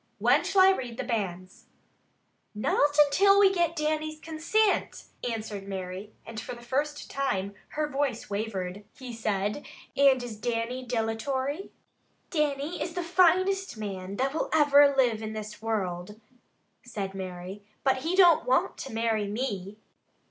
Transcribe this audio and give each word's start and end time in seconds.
When 0.17 0.43
shall 0.43 0.61
I 0.63 0.71
read 0.71 0.97
the 0.97 1.03
banns?" 1.03 1.67
"Not 2.55 2.97
until 2.97 3.37
we 3.39 3.53
get 3.53 3.75
Dannie's 3.75 4.19
consint," 4.19 5.03
answered 5.23 5.67
Mary, 5.67 6.11
and 6.25 6.39
for 6.39 6.55
the 6.55 6.63
first 6.63 7.13
her 7.13 7.87
voice 7.87 8.27
wavered. 8.27 8.83
Father 8.95 8.95
Michael 8.97 8.97
looked 8.97 8.97
his 8.97 9.19
surprise. 9.19 9.53
"Tut! 9.53 9.53
Tut!" 9.53 9.63
he 9.67 10.01
said. 10.01 10.09
"And 10.11 10.23
is 10.23 10.37
Dannie 10.39 10.85
dilatory?" 10.87 11.71
"Dannie 12.31 12.81
is 12.81 12.95
the 12.95 13.03
finest 13.03 13.77
man 13.77 14.15
that 14.15 14.33
will 14.33 14.49
ever 14.51 14.91
live 14.97 15.21
in 15.21 15.33
this 15.33 15.61
world," 15.61 16.19
said 16.81 17.13
Mary, 17.13 17.61
"but 17.83 17.97
he 17.97 18.15
don't 18.15 18.47
want 18.47 18.77
to 18.77 18.91
marry 18.93 19.27
me." 19.27 19.77